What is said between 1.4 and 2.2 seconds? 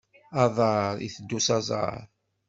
s aẓar.